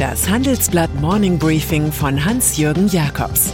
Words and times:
Das 0.00 0.30
Handelsblatt 0.30 0.94
Morning 0.98 1.38
Briefing 1.38 1.92
von 1.92 2.24
Hans-Jürgen 2.24 2.88
Jakobs 2.88 3.52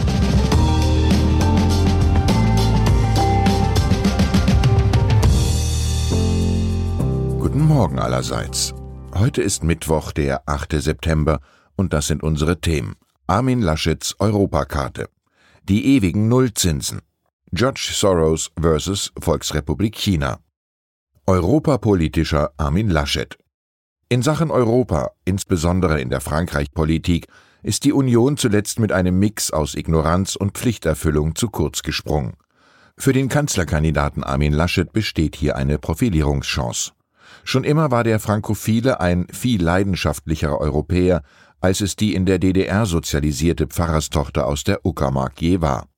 Guten 7.37 7.59
Morgen 7.59 7.99
allerseits. 7.99 8.73
Heute 9.13 9.41
ist 9.41 9.65
Mittwoch, 9.65 10.13
der 10.13 10.47
8. 10.47 10.81
September, 10.81 11.41
und 11.75 11.91
das 11.91 12.07
sind 12.07 12.23
unsere 12.23 12.61
Themen. 12.61 12.95
Armin 13.27 13.61
Laschets 13.61 14.15
Europakarte. 14.17 15.09
Die 15.63 15.97
ewigen 15.97 16.29
Nullzinsen. 16.29 17.01
George 17.51 17.89
Soros 17.91 18.51
vs. 18.57 19.11
Volksrepublik 19.19 19.97
China. 19.97 20.39
Europapolitischer 21.25 22.51
Armin 22.55 22.89
Laschet. 22.89 23.37
In 24.09 24.21
Sachen 24.21 24.51
Europa, 24.51 25.11
insbesondere 25.25 25.99
in 25.99 26.09
der 26.09 26.21
Frankreich-Politik, 26.21 27.27
ist 27.61 27.83
die 27.83 27.91
Union 27.91 28.37
zuletzt 28.37 28.79
mit 28.79 28.93
einem 28.93 29.19
Mix 29.19 29.51
aus 29.51 29.75
Ignoranz 29.75 30.37
und 30.37 30.57
Pflichterfüllung 30.57 31.35
zu 31.35 31.49
kurz 31.49 31.83
gesprungen. 31.83 32.37
Für 32.97 33.11
den 33.11 33.27
Kanzlerkandidaten 33.27 34.23
Armin 34.23 34.53
Laschet 34.53 34.93
besteht 34.93 35.35
hier 35.35 35.57
eine 35.57 35.77
Profilierungschance. 35.77 36.93
Schon 37.43 37.65
immer 37.65 37.91
war 37.91 38.05
der 38.05 38.21
Frankophile 38.21 39.01
ein 39.01 39.27
viel 39.29 39.61
leidenschaftlicherer 39.61 40.57
Europäer, 40.57 41.21
als 41.59 41.81
es 41.81 41.97
die 41.97 42.15
in 42.15 42.25
der 42.25 42.39
DDR 42.39 42.85
sozialisierte 42.85 43.67
Pfarrerstochter 43.67 44.47
aus 44.47 44.63
der 44.63 44.85
Uckermark 44.85 45.41
je 45.41 45.59
war. 45.59 45.89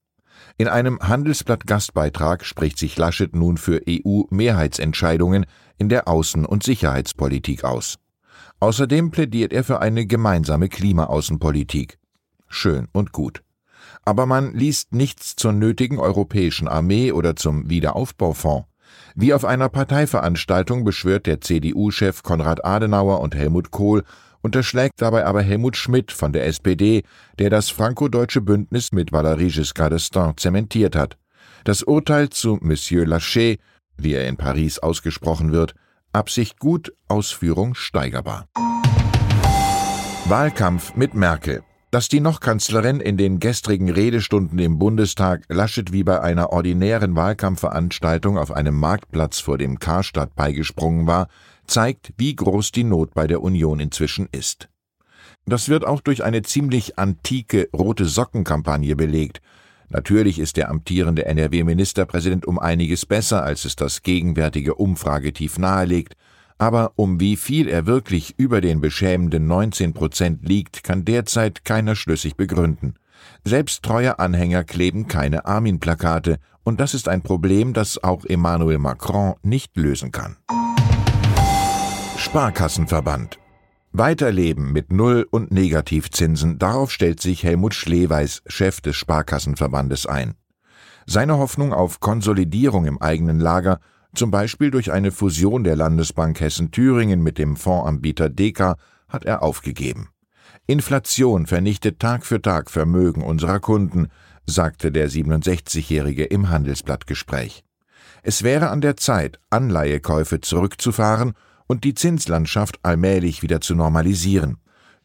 In 0.59 0.67
einem 0.67 0.99
Handelsblatt-Gastbeitrag 0.99 2.43
spricht 2.43 2.77
sich 2.77 2.97
Laschet 2.97 3.33
nun 3.33 3.55
für 3.55 3.81
EU-Mehrheitsentscheidungen 3.87 5.45
in 5.77 5.87
der 5.87 6.09
Außen- 6.09 6.43
und 6.45 6.63
Sicherheitspolitik 6.63 7.63
aus. 7.63 7.95
Außerdem 8.59 9.09
plädiert 9.09 9.53
er 9.53 9.63
für 9.63 9.79
eine 9.79 10.05
gemeinsame 10.05 10.67
Klimaaußenpolitik. 10.67 11.97
Schön 12.49 12.89
und 12.91 13.13
gut. 13.13 13.41
Aber 14.03 14.25
man 14.25 14.53
liest 14.53 14.93
nichts 14.93 15.37
zur 15.37 15.53
nötigen 15.53 15.97
europäischen 15.97 16.67
Armee 16.67 17.13
oder 17.13 17.37
zum 17.37 17.69
Wiederaufbaufonds. 17.69 18.67
Wie 19.15 19.33
auf 19.33 19.45
einer 19.45 19.69
Parteiveranstaltung 19.69 20.83
beschwört 20.83 21.25
der 21.25 21.39
CDU-Chef 21.39 22.21
Konrad 22.21 22.65
Adenauer 22.65 23.21
und 23.21 23.33
Helmut 23.33 23.71
Kohl 23.71 24.03
unterschlägt 24.41 25.01
dabei 25.01 25.25
aber 25.25 25.41
Helmut 25.41 25.77
Schmidt 25.77 26.11
von 26.11 26.33
der 26.33 26.45
SPD, 26.45 27.03
der 27.37 27.49
das 27.49 27.69
franco-deutsche 27.69 28.41
Bündnis 28.41 28.91
mit 28.91 29.11
Valéry 29.11 29.53
Giscard 29.53 29.93
d'Estaing 29.93 30.37
zementiert 30.37 30.95
hat. 30.95 31.17
Das 31.63 31.83
Urteil 31.83 32.29
zu 32.29 32.57
Monsieur 32.61 33.05
Lachet, 33.05 33.59
wie 33.97 34.13
er 34.13 34.27
in 34.27 34.37
Paris 34.37 34.79
ausgesprochen 34.79 35.51
wird, 35.51 35.75
Absicht 36.13 36.59
gut, 36.59 36.93
Ausführung 37.07 37.75
steigerbar. 37.75 38.47
Wahlkampf 40.25 40.95
mit 40.95 41.13
Merkel. 41.13 41.63
Dass 41.91 42.07
die 42.07 42.19
noch 42.19 42.39
Kanzlerin 42.39 42.99
in 42.99 43.17
den 43.17 43.39
gestrigen 43.39 43.89
Redestunden 43.89 44.59
im 44.59 44.77
Bundestag 44.77 45.43
Laschet 45.49 45.91
wie 45.91 46.03
bei 46.03 46.21
einer 46.21 46.51
ordinären 46.51 47.15
Wahlkampfveranstaltung 47.15 48.37
auf 48.37 48.51
einem 48.51 48.75
Marktplatz 48.75 49.39
vor 49.39 49.57
dem 49.57 49.79
Karstadt 49.79 50.35
beigesprungen 50.35 51.07
war, 51.07 51.29
zeigt, 51.65 52.13
wie 52.17 52.35
groß 52.35 52.71
die 52.71 52.83
Not 52.83 53.15
bei 53.15 53.25
der 53.25 53.41
Union 53.41 53.79
inzwischen 53.79 54.27
ist. 54.31 54.69
Das 55.45 55.67
wird 55.67 55.83
auch 55.83 56.01
durch 56.01 56.23
eine 56.23 56.43
ziemlich 56.43 56.99
antike 56.99 57.69
rote 57.75 58.05
Sockenkampagne 58.05 58.95
belegt. 58.95 59.41
Natürlich 59.89 60.37
ist 60.37 60.57
der 60.57 60.69
amtierende 60.69 61.25
NRW-Ministerpräsident 61.25 62.45
um 62.45 62.59
einiges 62.59 63.07
besser, 63.07 63.43
als 63.43 63.65
es 63.65 63.75
das 63.75 64.03
gegenwärtige 64.03 64.75
Umfragetief 64.75 65.57
nahelegt, 65.57 66.13
aber 66.59 66.91
um 66.97 67.19
wie 67.19 67.37
viel 67.37 67.67
er 67.69 67.87
wirklich 67.87 68.37
über 68.37 68.61
den 68.61 68.81
beschämenden 68.81 69.47
19 69.47 69.93
Prozent 69.93 70.47
liegt, 70.47 70.83
kann 70.83 71.05
derzeit 71.05 71.63
keiner 71.65 71.95
schlüssig 71.95 72.35
begründen. 72.35 72.95
Selbst 73.45 73.81
treue 73.81 74.19
Anhänger 74.19 74.65
kleben 74.65 75.07
keine 75.07 75.45
Armin-Plakate, 75.45 76.37
und 76.63 76.79
das 76.79 76.93
ist 76.93 77.07
ein 77.07 77.23
Problem, 77.23 77.73
das 77.73 78.03
auch 78.03 78.25
Emmanuel 78.25 78.77
Macron 78.77 79.35
nicht 79.41 79.75
lösen 79.77 80.11
kann. 80.11 80.35
Sparkassenverband. 82.17 83.39
Weiterleben 83.91 84.71
mit 84.71 84.91
Null- 84.91 85.27
und 85.31 85.51
Negativzinsen, 85.51 86.59
darauf 86.59 86.91
stellt 86.91 87.21
sich 87.21 87.43
Helmut 87.43 87.73
Schleweis, 87.73 88.43
Chef 88.45 88.81
des 88.81 88.97
Sparkassenverbandes, 88.97 90.05
ein. 90.05 90.35
Seine 91.07 91.37
Hoffnung 91.37 91.73
auf 91.73 92.01
Konsolidierung 92.01 92.85
im 92.85 93.01
eigenen 93.01 93.39
Lager, 93.39 93.79
zum 94.13 94.31
Beispiel 94.31 94.71
durch 94.71 94.91
eine 94.91 95.11
Fusion 95.11 95.63
der 95.63 95.75
Landesbank 95.75 96.39
Hessen-Thüringen 96.39 97.21
mit 97.21 97.37
dem 97.37 97.55
Fondsanbieter 97.55 98.29
Deka, 98.29 98.75
hat 99.07 99.25
er 99.25 99.43
aufgegeben. 99.43 100.09
Inflation 100.67 101.47
vernichtet 101.47 101.99
Tag 101.99 102.25
für 102.25 102.41
Tag 102.41 102.69
Vermögen 102.69 103.23
unserer 103.23 103.59
Kunden, 103.59 104.07
sagte 104.45 104.91
der 104.91 105.09
67-Jährige 105.09 106.25
im 106.25 106.49
Handelsblattgespräch. 106.49 107.63
Es 108.21 108.43
wäre 108.43 108.69
an 108.69 108.81
der 108.81 108.97
Zeit, 108.97 109.39
Anleihekäufe 109.49 110.41
zurückzufahren 110.41 111.33
und 111.67 111.83
die 111.83 111.93
Zinslandschaft 111.93 112.79
allmählich 112.83 113.41
wieder 113.41 113.61
zu 113.61 113.75
normalisieren. 113.75 114.57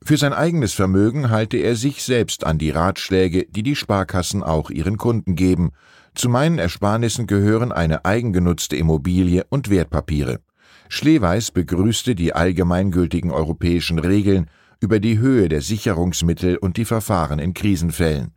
Für 0.02 0.16
sein 0.16 0.32
eigenes 0.32 0.74
Vermögen 0.74 1.30
halte 1.30 1.56
er 1.56 1.76
sich 1.76 2.02
selbst 2.02 2.44
an 2.44 2.58
die 2.58 2.70
Ratschläge, 2.70 3.46
die 3.48 3.62
die 3.62 3.76
Sparkassen 3.76 4.42
auch 4.42 4.70
ihren 4.70 4.98
Kunden 4.98 5.34
geben. 5.36 5.72
Zu 6.14 6.28
meinen 6.28 6.58
Ersparnissen 6.58 7.26
gehören 7.26 7.72
eine 7.72 8.04
eigengenutzte 8.04 8.76
Immobilie 8.76 9.44
und 9.50 9.68
Wertpapiere. 9.68 10.40
Schleweis 10.88 11.50
begrüßte 11.50 12.14
die 12.14 12.32
allgemeingültigen 12.32 13.32
europäischen 13.32 13.98
Regeln 13.98 14.48
über 14.80 15.00
die 15.00 15.18
Höhe 15.18 15.48
der 15.48 15.60
Sicherungsmittel 15.60 16.56
und 16.56 16.76
die 16.76 16.84
Verfahren 16.84 17.38
in 17.38 17.52
Krisenfällen. 17.52 18.32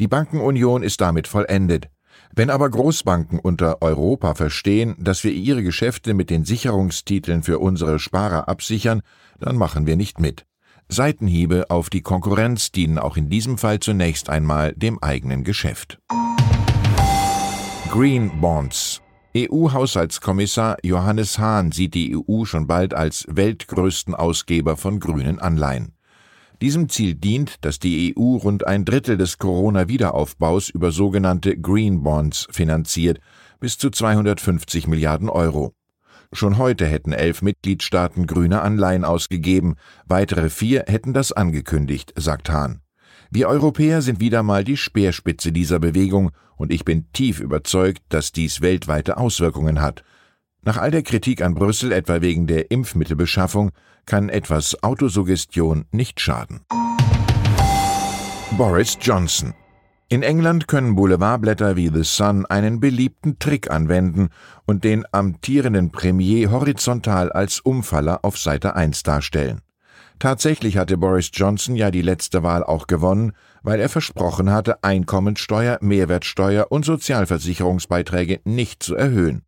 Die 0.00 0.08
Bankenunion 0.08 0.82
ist 0.82 1.00
damit 1.00 1.28
vollendet. 1.28 1.90
Wenn 2.34 2.50
aber 2.50 2.70
Großbanken 2.70 3.38
unter 3.38 3.82
Europa 3.82 4.34
verstehen, 4.34 4.94
dass 4.98 5.24
wir 5.24 5.32
ihre 5.32 5.62
Geschäfte 5.62 6.14
mit 6.14 6.30
den 6.30 6.44
Sicherungstiteln 6.44 7.42
für 7.42 7.58
unsere 7.58 7.98
Sparer 7.98 8.48
absichern, 8.48 9.02
dann 9.38 9.56
machen 9.56 9.86
wir 9.86 9.96
nicht 9.96 10.20
mit. 10.20 10.46
Seitenhiebe 10.88 11.66
auf 11.68 11.90
die 11.90 12.00
Konkurrenz 12.00 12.72
dienen 12.72 12.98
auch 12.98 13.16
in 13.16 13.28
diesem 13.28 13.58
Fall 13.58 13.80
zunächst 13.80 14.30
einmal 14.30 14.72
dem 14.72 15.02
eigenen 15.02 15.44
Geschäft. 15.44 15.98
Green 17.90 18.30
Bonds 18.40 19.00
EU-Haushaltskommissar 19.34 20.76
Johannes 20.82 21.38
Hahn 21.38 21.72
sieht 21.72 21.94
die 21.94 22.14
EU 22.16 22.44
schon 22.44 22.66
bald 22.66 22.92
als 22.92 23.24
weltgrößten 23.30 24.14
Ausgeber 24.14 24.76
von 24.76 25.00
grünen 25.00 25.38
Anleihen. 25.38 25.94
Diesem 26.60 26.90
Ziel 26.90 27.14
dient, 27.14 27.64
dass 27.64 27.78
die 27.78 28.14
EU 28.14 28.36
rund 28.36 28.66
ein 28.66 28.84
Drittel 28.84 29.16
des 29.16 29.38
Corona-Wiederaufbaus 29.38 30.68
über 30.68 30.92
sogenannte 30.92 31.56
Green 31.56 32.02
Bonds 32.02 32.46
finanziert, 32.50 33.20
bis 33.58 33.78
zu 33.78 33.88
250 33.88 34.86
Milliarden 34.86 35.30
Euro. 35.30 35.72
Schon 36.32 36.58
heute 36.58 36.84
hätten 36.84 37.12
elf 37.12 37.40
Mitgliedstaaten 37.40 38.26
grüne 38.26 38.60
Anleihen 38.60 39.04
ausgegeben, 39.04 39.76
weitere 40.04 40.50
vier 40.50 40.84
hätten 40.88 41.14
das 41.14 41.32
angekündigt, 41.32 42.12
sagt 42.16 42.50
Hahn. 42.50 42.82
Wir 43.30 43.48
Europäer 43.48 44.02
sind 44.02 44.20
wieder 44.20 44.42
mal 44.42 44.64
die 44.64 44.76
Speerspitze 44.76 45.52
dieser 45.52 45.78
Bewegung, 45.78 46.30
und 46.56 46.72
ich 46.72 46.84
bin 46.84 47.12
tief 47.12 47.40
überzeugt, 47.40 48.02
dass 48.08 48.32
dies 48.32 48.60
weltweite 48.60 49.16
Auswirkungen 49.16 49.80
hat. 49.80 50.02
Nach 50.62 50.76
all 50.76 50.90
der 50.90 51.02
Kritik 51.02 51.42
an 51.42 51.54
Brüssel, 51.54 51.92
etwa 51.92 52.20
wegen 52.20 52.46
der 52.46 52.70
Impfmittelbeschaffung, 52.70 53.70
kann 54.06 54.28
etwas 54.28 54.82
Autosuggestion 54.82 55.84
nicht 55.92 56.20
schaden. 56.20 56.60
Boris 58.56 58.98
Johnson 59.00 59.54
in 60.10 60.22
England 60.22 60.68
können 60.68 60.94
Boulevardblätter 60.94 61.76
wie 61.76 61.90
The 61.92 62.02
Sun 62.02 62.46
einen 62.46 62.80
beliebten 62.80 63.38
Trick 63.38 63.70
anwenden 63.70 64.30
und 64.64 64.82
den 64.82 65.04
amtierenden 65.12 65.90
Premier 65.90 66.50
horizontal 66.50 67.30
als 67.30 67.60
Umfaller 67.60 68.24
auf 68.24 68.38
Seite 68.38 68.74
1 68.74 69.02
darstellen. 69.02 69.60
Tatsächlich 70.18 70.76
hatte 70.76 70.98
Boris 70.98 71.30
Johnson 71.32 71.76
ja 71.76 71.92
die 71.92 72.02
letzte 72.02 72.42
Wahl 72.42 72.64
auch 72.64 72.88
gewonnen, 72.88 73.32
weil 73.62 73.78
er 73.78 73.88
versprochen 73.88 74.50
hatte, 74.50 74.82
Einkommensteuer, 74.82 75.78
Mehrwertsteuer 75.80 76.66
und 76.70 76.84
Sozialversicherungsbeiträge 76.84 78.40
nicht 78.44 78.82
zu 78.82 78.96
erhöhen. 78.96 79.42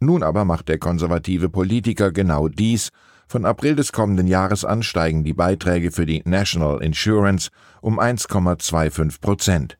Nun 0.00 0.24
aber 0.24 0.44
macht 0.44 0.68
der 0.68 0.78
konservative 0.78 1.48
Politiker 1.48 2.10
genau 2.10 2.48
dies. 2.48 2.90
Von 3.28 3.44
April 3.44 3.76
des 3.76 3.92
kommenden 3.92 4.26
Jahres 4.26 4.64
an 4.64 4.82
steigen 4.82 5.22
die 5.22 5.32
Beiträge 5.32 5.92
für 5.92 6.06
die 6.06 6.22
National 6.24 6.82
Insurance 6.82 7.50
um 7.80 8.00
1,25 8.00 9.20
Prozent. 9.20 9.78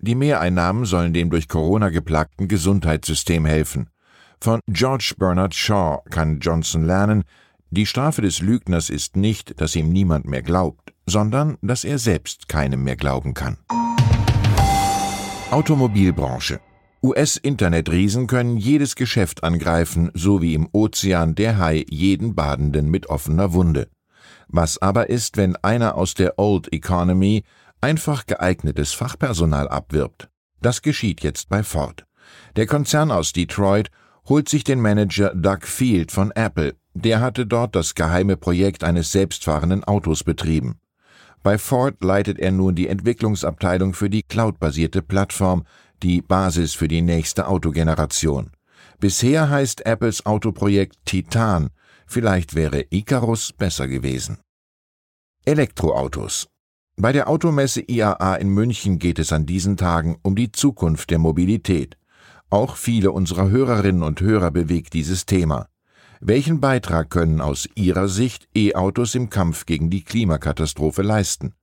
Die 0.00 0.14
Mehreinnahmen 0.16 0.84
sollen 0.84 1.12
dem 1.12 1.30
durch 1.30 1.48
Corona 1.48 1.88
geplagten 1.88 2.48
Gesundheitssystem 2.48 3.46
helfen. 3.46 3.88
Von 4.40 4.60
George 4.66 5.14
Bernard 5.18 5.54
Shaw 5.54 6.02
kann 6.10 6.40
Johnson 6.40 6.84
lernen, 6.84 7.24
die 7.74 7.86
Strafe 7.86 8.22
des 8.22 8.40
Lügners 8.40 8.90
ist 8.90 9.16
nicht, 9.16 9.60
dass 9.60 9.76
ihm 9.76 9.90
niemand 9.90 10.26
mehr 10.26 10.42
glaubt, 10.42 10.94
sondern 11.06 11.58
dass 11.62 11.84
er 11.84 11.98
selbst 11.98 12.48
keinem 12.48 12.84
mehr 12.84 12.96
glauben 12.96 13.34
kann. 13.34 13.58
Automobilbranche 15.50 16.60
US-Internetriesen 17.04 18.26
können 18.26 18.56
jedes 18.56 18.96
Geschäft 18.96 19.44
angreifen, 19.44 20.10
so 20.14 20.40
wie 20.40 20.54
im 20.54 20.66
Ozean 20.72 21.34
der 21.34 21.58
Hai 21.58 21.84
jeden 21.90 22.34
Badenden 22.34 22.90
mit 22.90 23.10
offener 23.10 23.52
Wunde. 23.52 23.88
Was 24.48 24.80
aber 24.80 25.10
ist, 25.10 25.36
wenn 25.36 25.54
einer 25.56 25.96
aus 25.96 26.14
der 26.14 26.38
Old 26.38 26.72
Economy 26.72 27.44
einfach 27.82 28.24
geeignetes 28.24 28.94
Fachpersonal 28.94 29.68
abwirbt? 29.68 30.30
Das 30.62 30.80
geschieht 30.80 31.22
jetzt 31.22 31.50
bei 31.50 31.62
Ford. 31.62 32.06
Der 32.56 32.64
Konzern 32.64 33.10
aus 33.10 33.34
Detroit 33.34 33.90
holt 34.26 34.48
sich 34.48 34.64
den 34.64 34.80
Manager 34.80 35.34
Doug 35.34 35.64
Field 35.64 36.10
von 36.10 36.30
Apple. 36.30 36.74
Der 36.94 37.20
hatte 37.20 37.44
dort 37.44 37.74
das 37.74 37.94
geheime 37.94 38.36
Projekt 38.36 38.84
eines 38.84 39.10
selbstfahrenden 39.10 39.82
Autos 39.84 40.22
betrieben. 40.22 40.78
Bei 41.42 41.58
Ford 41.58 42.02
leitet 42.02 42.38
er 42.38 42.52
nun 42.52 42.74
die 42.74 42.88
Entwicklungsabteilung 42.88 43.92
für 43.92 44.08
die 44.08 44.22
cloudbasierte 44.22 45.02
Plattform, 45.02 45.64
die 46.02 46.22
Basis 46.22 46.72
für 46.74 46.88
die 46.88 47.02
nächste 47.02 47.48
Autogeneration. 47.48 48.50
Bisher 49.00 49.50
heißt 49.50 49.84
Apples 49.84 50.24
Autoprojekt 50.24 50.96
Titan. 51.04 51.70
Vielleicht 52.06 52.54
wäre 52.54 52.86
Icarus 52.90 53.52
besser 53.52 53.88
gewesen. 53.88 54.38
Elektroautos. 55.44 56.48
Bei 56.96 57.12
der 57.12 57.28
Automesse 57.28 57.82
IAA 57.82 58.36
in 58.36 58.48
München 58.48 58.98
geht 58.98 59.18
es 59.18 59.32
an 59.32 59.46
diesen 59.46 59.76
Tagen 59.76 60.16
um 60.22 60.36
die 60.36 60.52
Zukunft 60.52 61.10
der 61.10 61.18
Mobilität. 61.18 61.98
Auch 62.50 62.76
viele 62.76 63.10
unserer 63.10 63.50
Hörerinnen 63.50 64.04
und 64.04 64.20
Hörer 64.20 64.52
bewegt 64.52 64.92
dieses 64.92 65.26
Thema. 65.26 65.66
Welchen 66.20 66.60
Beitrag 66.60 67.10
können 67.10 67.40
aus 67.40 67.68
Ihrer 67.74 68.08
Sicht 68.08 68.48
E-Autos 68.54 69.14
im 69.14 69.30
Kampf 69.30 69.66
gegen 69.66 69.90
die 69.90 70.04
Klimakatastrophe 70.04 71.02
leisten? 71.02 71.54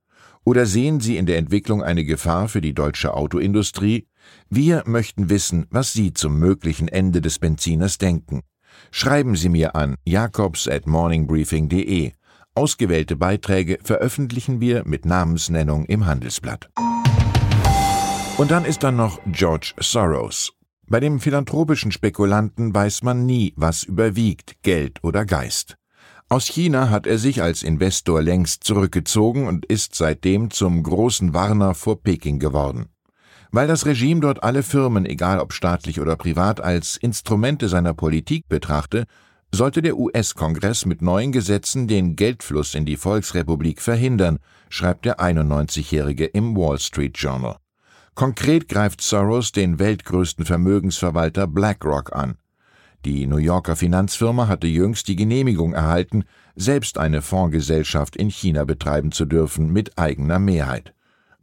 Oder 0.44 0.66
sehen 0.66 1.00
Sie 1.00 1.16
in 1.16 1.26
der 1.26 1.38
Entwicklung 1.38 1.82
eine 1.82 2.04
Gefahr 2.04 2.48
für 2.48 2.60
die 2.60 2.74
deutsche 2.74 3.14
Autoindustrie? 3.14 4.08
Wir 4.50 4.82
möchten 4.86 5.30
wissen, 5.30 5.66
was 5.70 5.92
Sie 5.92 6.12
zum 6.12 6.38
möglichen 6.38 6.88
Ende 6.88 7.20
des 7.20 7.38
Benziners 7.38 7.98
denken. 7.98 8.42
Schreiben 8.90 9.36
Sie 9.36 9.48
mir 9.48 9.76
an 9.76 9.96
jakobs 10.04 10.68
at 10.68 10.86
morningbriefing.de. 10.86 12.12
Ausgewählte 12.54 13.16
Beiträge 13.16 13.78
veröffentlichen 13.82 14.60
wir 14.60 14.82
mit 14.84 15.06
Namensnennung 15.06 15.86
im 15.86 16.06
Handelsblatt. 16.06 16.68
Und 18.36 18.50
dann 18.50 18.64
ist 18.64 18.82
da 18.82 18.90
noch 18.90 19.20
George 19.26 19.74
Soros. 19.78 20.52
Bei 20.92 21.00
dem 21.00 21.20
philanthropischen 21.20 21.90
Spekulanten 21.90 22.74
weiß 22.74 23.02
man 23.02 23.24
nie, 23.24 23.54
was 23.56 23.82
überwiegt, 23.82 24.62
Geld 24.62 25.02
oder 25.02 25.24
Geist. 25.24 25.78
Aus 26.28 26.44
China 26.44 26.90
hat 26.90 27.06
er 27.06 27.16
sich 27.16 27.40
als 27.40 27.62
Investor 27.62 28.20
längst 28.20 28.62
zurückgezogen 28.64 29.46
und 29.46 29.64
ist 29.64 29.94
seitdem 29.94 30.50
zum 30.50 30.82
großen 30.82 31.32
Warner 31.32 31.72
vor 31.72 32.02
Peking 32.02 32.38
geworden. 32.38 32.90
Weil 33.50 33.68
das 33.68 33.86
Regime 33.86 34.20
dort 34.20 34.42
alle 34.42 34.62
Firmen, 34.62 35.06
egal 35.06 35.40
ob 35.40 35.54
staatlich 35.54 35.98
oder 35.98 36.14
privat, 36.16 36.60
als 36.60 36.98
Instrumente 36.98 37.70
seiner 37.70 37.94
Politik 37.94 38.50
betrachte, 38.50 39.06
sollte 39.50 39.80
der 39.80 39.96
US-Kongress 39.96 40.84
mit 40.84 41.00
neuen 41.00 41.32
Gesetzen 41.32 41.88
den 41.88 42.16
Geldfluss 42.16 42.74
in 42.74 42.84
die 42.84 42.98
Volksrepublik 42.98 43.80
verhindern, 43.80 44.40
schreibt 44.68 45.06
der 45.06 45.20
91-Jährige 45.20 46.26
im 46.26 46.54
Wall 46.54 46.78
Street 46.78 47.16
Journal. 47.16 47.56
Konkret 48.14 48.68
greift 48.68 49.00
Soros 49.00 49.52
den 49.52 49.78
weltgrößten 49.78 50.44
Vermögensverwalter 50.44 51.46
BlackRock 51.46 52.14
an. 52.14 52.36
Die 53.06 53.26
New 53.26 53.38
Yorker 53.38 53.74
Finanzfirma 53.74 54.48
hatte 54.48 54.66
jüngst 54.66 55.08
die 55.08 55.16
Genehmigung 55.16 55.72
erhalten, 55.72 56.24
selbst 56.54 56.98
eine 56.98 57.22
Fondsgesellschaft 57.22 58.14
in 58.14 58.28
China 58.28 58.64
betreiben 58.64 59.12
zu 59.12 59.24
dürfen 59.24 59.72
mit 59.72 59.98
eigener 59.98 60.38
Mehrheit. 60.38 60.94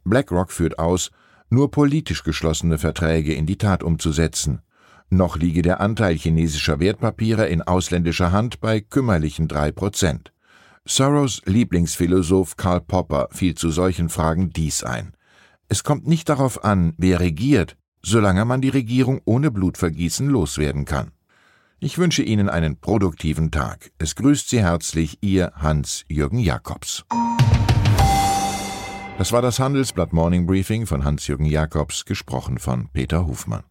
BlackRock 0.04 0.52
führt 0.52 0.78
aus, 0.78 1.10
nur 1.50 1.72
politisch 1.72 2.22
geschlossene 2.22 2.78
Verträge 2.78 3.34
in 3.34 3.46
die 3.46 3.58
Tat 3.58 3.82
umzusetzen. 3.82 4.62
Noch 5.10 5.36
liege 5.36 5.62
der 5.62 5.80
Anteil 5.80 6.14
chinesischer 6.14 6.78
Wertpapiere 6.78 7.48
in 7.48 7.62
ausländischer 7.62 8.30
Hand 8.30 8.60
bei 8.60 8.80
kümmerlichen 8.80 9.48
drei 9.48 9.72
Prozent. 9.72 10.32
Soros 10.86 11.42
Lieblingsphilosoph 11.44 12.56
Karl 12.56 12.80
Popper 12.80 13.28
fiel 13.32 13.56
zu 13.56 13.70
solchen 13.70 14.08
Fragen 14.08 14.50
dies 14.50 14.84
ein. 14.84 15.14
Es 15.72 15.84
kommt 15.84 16.04
nicht 16.04 16.28
darauf 16.28 16.64
an, 16.64 16.94
wer 16.98 17.20
regiert, 17.20 17.76
solange 18.02 18.44
man 18.44 18.60
die 18.60 18.70
Regierung 18.70 19.20
ohne 19.24 19.52
Blutvergießen 19.52 20.26
loswerden 20.26 20.84
kann. 20.84 21.12
Ich 21.78 21.96
wünsche 21.96 22.24
Ihnen 22.24 22.48
einen 22.48 22.80
produktiven 22.80 23.52
Tag. 23.52 23.92
Es 23.98 24.16
grüßt 24.16 24.48
Sie 24.48 24.60
herzlich 24.60 25.18
Ihr 25.20 25.52
Hans-Jürgen 25.54 26.40
Jakobs. 26.40 27.04
Das 29.16 29.30
war 29.30 29.42
das 29.42 29.60
Handelsblatt 29.60 30.12
Morning 30.12 30.44
Briefing 30.44 30.86
von 30.86 31.04
Hans-Jürgen 31.04 31.46
Jakobs, 31.46 32.04
gesprochen 32.04 32.58
von 32.58 32.88
Peter 32.92 33.28
Hofmann. 33.28 33.62